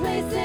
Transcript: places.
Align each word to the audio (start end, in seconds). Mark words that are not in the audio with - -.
places. 0.00 0.39